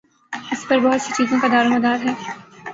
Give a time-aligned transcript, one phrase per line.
[0.51, 2.13] اس پر بہت سی چیزوں کا دارومدار ہے۔